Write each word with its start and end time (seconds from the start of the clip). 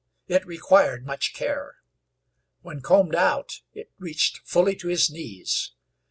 It 0.27 0.47
required 0.47 1.05
much 1.05 1.31
care. 1.31 1.75
When 2.63 2.81
combed 2.81 3.13
out 3.13 3.61
it 3.75 3.91
reached 3.99 4.39
fully 4.43 4.75
to 4.77 4.87
his 4.87 5.11
knees. 5.11 5.73